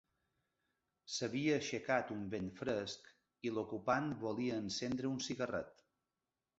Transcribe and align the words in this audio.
S'havia 1.15 1.51
aixecat 1.59 2.15
un 2.17 2.25
vent 2.33 2.49
fresc 2.63 3.13
i 3.51 3.55
l'ocupant 3.57 4.11
volia 4.27 4.61
encendre 4.67 5.15
un 5.17 5.25
cigarret. 5.31 5.91